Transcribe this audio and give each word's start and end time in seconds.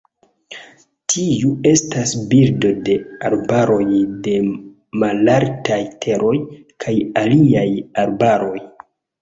Tiu 1.13 1.51
estas 1.71 2.13
birdo 2.31 2.71
de 2.87 2.95
arbaroj 3.29 3.85
de 4.29 4.33
malaltaj 5.05 5.79
teroj 6.07 6.35
kaj 6.87 6.99
aliaj 7.25 7.69
arbaroj. 8.07 8.61